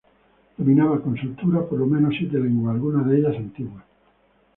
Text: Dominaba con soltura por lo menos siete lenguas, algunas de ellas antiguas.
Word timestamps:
Dominaba 0.57 0.99
con 0.99 1.15
soltura 1.15 1.61
por 1.63 1.77
lo 1.77 1.85
menos 1.85 2.15
siete 2.17 2.39
lenguas, 2.39 2.73
algunas 2.73 3.05
de 3.05 3.19
ellas 3.19 3.35
antiguas. 3.37 3.83